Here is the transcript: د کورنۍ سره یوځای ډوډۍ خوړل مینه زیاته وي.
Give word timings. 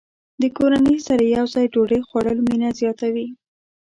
د 0.41 0.43
کورنۍ 0.57 0.97
سره 1.07 1.23
یوځای 1.35 1.65
ډوډۍ 1.73 2.01
خوړل 2.07 2.39
مینه 2.47 2.69
زیاته 2.79 3.07
وي. 3.13 3.27